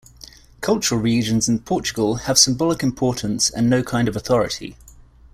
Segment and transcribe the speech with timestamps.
[0.61, 4.75] Cultural Regions in Portugal have symbolic importance and no kind of authority.